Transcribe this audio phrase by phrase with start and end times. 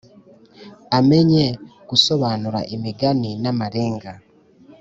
[0.97, 1.45] Amenye
[1.89, 4.11] gusobanura imigani n amarenga